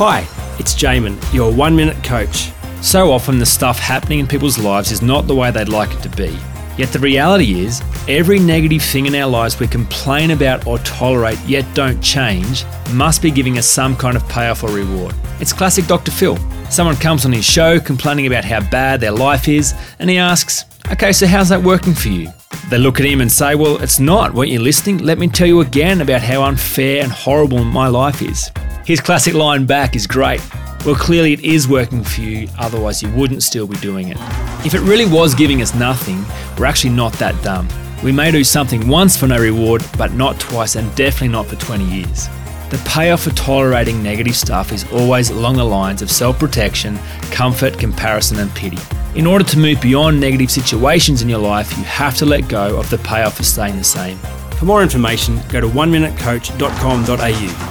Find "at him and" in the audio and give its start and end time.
23.00-23.32